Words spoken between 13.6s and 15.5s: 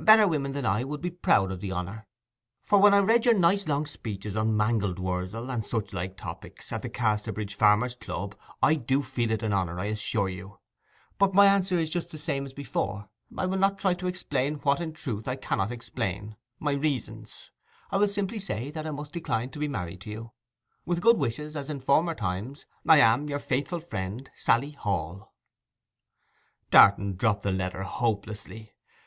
try to explain what, in truth, I